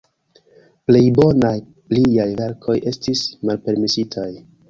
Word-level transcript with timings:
Plej 0.91 1.01
bonaj 1.17 1.51
liaj 1.97 2.27
verkoj 2.41 2.77
estis 2.93 3.23
malpermesitaj. 3.51 4.29